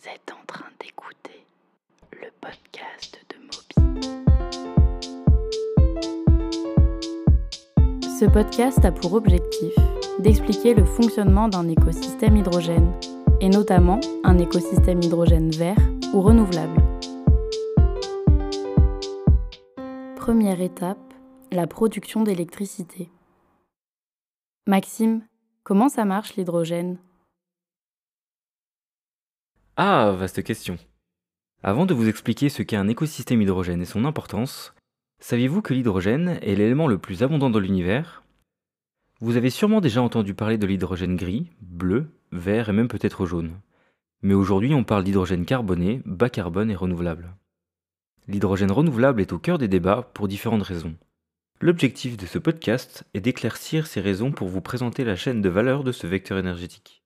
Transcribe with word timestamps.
Vous 0.00 0.08
êtes 0.08 0.32
en 0.32 0.44
train 0.46 0.66
d'écouter 0.80 1.44
le 2.12 2.28
podcast 2.40 3.18
de 3.30 3.36
Moby. 3.40 3.74
Ce 8.20 8.24
podcast 8.26 8.84
a 8.84 8.92
pour 8.92 9.14
objectif 9.14 9.72
d'expliquer 10.20 10.74
le 10.74 10.84
fonctionnement 10.84 11.48
d'un 11.48 11.66
écosystème 11.68 12.36
hydrogène, 12.36 12.92
et 13.40 13.48
notamment 13.48 13.98
un 14.22 14.38
écosystème 14.38 15.02
hydrogène 15.02 15.50
vert 15.50 15.80
ou 16.14 16.20
renouvelable. 16.20 16.80
Première 20.14 20.60
étape, 20.60 21.12
la 21.50 21.66
production 21.66 22.22
d'électricité. 22.22 23.10
Maxime, 24.68 25.22
comment 25.64 25.88
ça 25.88 26.04
marche 26.04 26.36
l'hydrogène? 26.36 26.98
Ah, 29.80 30.10
vaste 30.10 30.42
question. 30.42 30.76
Avant 31.62 31.86
de 31.86 31.94
vous 31.94 32.08
expliquer 32.08 32.48
ce 32.48 32.64
qu'est 32.64 32.74
un 32.74 32.88
écosystème 32.88 33.42
hydrogène 33.42 33.80
et 33.80 33.84
son 33.84 34.04
importance, 34.04 34.74
saviez-vous 35.20 35.62
que 35.62 35.72
l'hydrogène 35.72 36.40
est 36.42 36.56
l'élément 36.56 36.88
le 36.88 36.98
plus 36.98 37.22
abondant 37.22 37.48
dans 37.48 37.60
l'univers? 37.60 38.24
Vous 39.20 39.36
avez 39.36 39.50
sûrement 39.50 39.80
déjà 39.80 40.02
entendu 40.02 40.34
parler 40.34 40.58
de 40.58 40.66
l'hydrogène 40.66 41.14
gris, 41.14 41.52
bleu, 41.60 42.08
vert 42.32 42.70
et 42.70 42.72
même 42.72 42.88
peut-être 42.88 43.24
jaune. 43.24 43.52
Mais 44.22 44.34
aujourd'hui 44.34 44.74
on 44.74 44.82
parle 44.82 45.04
d'hydrogène 45.04 45.46
carboné, 45.46 46.02
bas 46.04 46.28
carbone 46.28 46.72
et 46.72 46.74
renouvelable. 46.74 47.36
L'hydrogène 48.26 48.72
renouvelable 48.72 49.20
est 49.20 49.32
au 49.32 49.38
cœur 49.38 49.58
des 49.58 49.68
débats 49.68 50.10
pour 50.12 50.26
différentes 50.26 50.64
raisons. 50.64 50.96
L'objectif 51.60 52.16
de 52.16 52.26
ce 52.26 52.40
podcast 52.40 53.04
est 53.14 53.20
d'éclaircir 53.20 53.86
ces 53.86 54.00
raisons 54.00 54.32
pour 54.32 54.48
vous 54.48 54.60
présenter 54.60 55.04
la 55.04 55.14
chaîne 55.14 55.40
de 55.40 55.48
valeur 55.48 55.84
de 55.84 55.92
ce 55.92 56.08
vecteur 56.08 56.36
énergétique. 56.36 57.04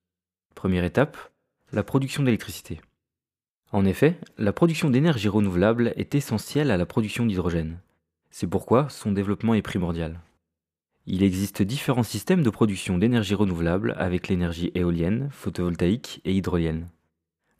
Première 0.55 0.85
étape, 0.85 1.32
la 1.73 1.83
production 1.83 2.21
d'électricité. 2.21 2.79
En 3.71 3.83
effet, 3.83 4.19
la 4.37 4.53
production 4.53 4.91
d'énergie 4.91 5.27
renouvelable 5.27 5.91
est 5.95 6.13
essentielle 6.13 6.69
à 6.69 6.77
la 6.77 6.85
production 6.85 7.25
d'hydrogène. 7.25 7.79
C'est 8.29 8.45
pourquoi 8.45 8.89
son 8.89 9.11
développement 9.11 9.55
est 9.55 9.63
primordial. 9.63 10.19
Il 11.07 11.23
existe 11.23 11.63
différents 11.63 12.03
systèmes 12.03 12.43
de 12.43 12.49
production 12.51 12.99
d'énergie 12.99 13.33
renouvelable 13.33 13.95
avec 13.97 14.27
l'énergie 14.27 14.71
éolienne, 14.75 15.29
photovoltaïque 15.31 16.21
et 16.25 16.33
hydrolienne. 16.33 16.89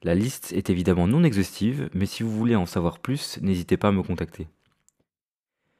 La 0.03 0.13
liste 0.13 0.53
est 0.53 0.69
évidemment 0.69 1.07
non 1.07 1.23
exhaustive, 1.23 1.89
mais 1.95 2.05
si 2.05 2.21
vous 2.21 2.31
voulez 2.31 2.55
en 2.55 2.67
savoir 2.67 2.99
plus, 2.99 3.39
n'hésitez 3.41 3.77
pas 3.77 3.87
à 3.87 3.91
me 3.91 4.03
contacter. 4.03 4.47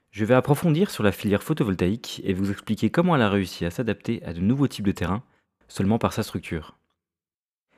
Je 0.10 0.26
vais 0.26 0.34
approfondir 0.34 0.90
sur 0.90 1.04
la 1.04 1.12
filière 1.12 1.44
photovoltaïque 1.44 2.22
et 2.24 2.34
vous 2.34 2.50
expliquer 2.50 2.90
comment 2.90 3.16
elle 3.16 3.22
a 3.22 3.30
réussi 3.30 3.64
à 3.64 3.70
s'adapter 3.70 4.24
à 4.24 4.34
de 4.34 4.40
nouveaux 4.40 4.68
types 4.68 4.88
de 4.88 4.92
terrains 4.92 5.24
seulement 5.68 6.00
par 6.00 6.14
sa 6.14 6.24
structure. 6.24 6.78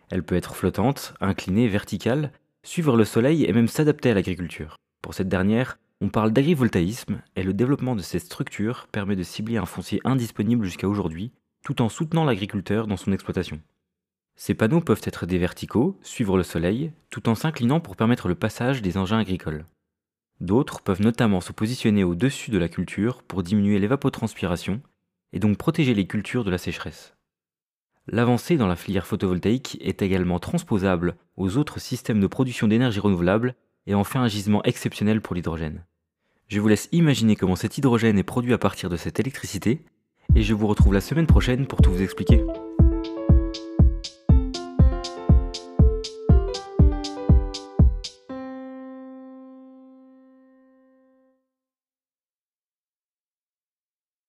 Elle 0.09 0.23
peut 0.23 0.36
être 0.36 0.56
flottante, 0.56 1.14
inclinée, 1.20 1.67
verticale, 1.67 2.31
suivre 2.64 2.98
le 2.98 3.06
soleil 3.06 3.45
et 3.45 3.53
même 3.53 3.67
s'adapter 3.67 4.11
à 4.11 4.14
l'agriculture. 4.14 4.78
Pour 5.02 5.14
cette 5.14 5.30
dernière, 5.30 5.78
on 6.02 6.09
parle 6.09 6.31
d'agrivoltaïsme 6.31 7.22
et 7.36 7.44
le 7.44 7.53
développement 7.53 7.95
de 7.95 8.02
cette 8.02 8.26
structure 8.26 8.88
permet 8.92 9.16
de 9.16 9.23
cibler 9.23 9.58
un 9.58 9.66
foncier 9.66 10.02
indisponible 10.03 10.66
jusqu'à 10.66 10.89
aujourd'hui, 10.89 11.31
tout 11.64 11.81
en 11.81 11.89
soutenant 11.89 12.26
l'agriculteur 12.26 12.88
dans 12.88 12.98
son 12.98 13.11
exploitation. 13.11 13.61
Ces 14.36 14.53
panneaux 14.53 14.81
peuvent 14.81 15.02
être 15.03 15.26
des 15.26 15.38
verticaux, 15.38 15.98
suivre 16.02 16.38
le 16.38 16.44
soleil, 16.44 16.92
tout 17.09 17.30
en 17.30 17.36
s'inclinant 17.36 17.80
pour 17.80 17.95
permettre 17.95 18.28
le 18.28 18.36
passage 18.36 18.81
des 18.81 18.98
engins 18.98 19.20
agricoles. 19.20 19.66
D'autres 20.42 20.81
peuvent 20.81 21.02
notamment 21.02 21.39
se 21.39 21.53
positionner 21.53 22.03
au-dessus 22.03 22.52
de 22.52 22.58
la 22.58 22.67
culture 22.67 23.23
pour 23.23 23.44
diminuer 23.44 23.80
l'évapotranspiration 23.80 24.81
et 25.31 25.39
donc 25.39 25.58
protéger 25.58 25.94
les 25.94 26.08
cultures 26.08 26.44
de 26.44 26.52
la 26.52 26.58
sécheresse. 26.58 27.14
L'avancée 28.08 28.58
dans 28.58 28.67
la 28.67 28.75
filière 28.75 29.08
photovoltaïque 29.08 29.78
est 29.81 30.02
également 30.02 30.39
transposable 30.39 31.16
aux 31.38 31.58
autres 31.58 31.80
systèmes 31.80 32.20
de 32.20 32.28
production 32.28 32.67
d'énergie 32.67 33.00
renouvelable 33.00 33.56
et 33.88 33.95
en 33.95 34.03
fait 34.03 34.20
un 34.20 34.28
gisement 34.28 34.64
exceptionnel 34.64 35.22
pour 35.22 35.36
l'hydrogène. 35.36 35.86
Je 36.48 36.59
vous 36.59 36.67
laisse 36.67 36.89
imaginer 36.92 37.36
comment 37.36 37.56
cet 37.56 37.78
hydrogène 37.78 38.20
est 38.20 38.23
produit 38.23 38.53
à 38.53 38.59
partir 38.59 38.89
de 38.89 38.98
cette 38.98 39.20
électricité 39.20 39.82
et 40.36 40.43
je 40.43 40.54
vous 40.54 40.67
retrouve 40.67 40.93
la 40.93 41.02
semaine 41.02 41.27
prochaine 41.27 41.66
pour 41.66 41.82
tout 41.82 41.92
vous 41.92 42.04
expliquer. 42.04 42.43